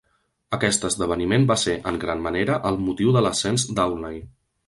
[0.57, 4.19] Aquest esdeveniment va ser, en gran manera, el motiu de l'ascens d'Aulnay.